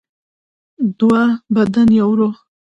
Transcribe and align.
دوه 0.99 1.21
بدن 1.55 1.87
یو 1.99 2.09
روح. 2.19 2.35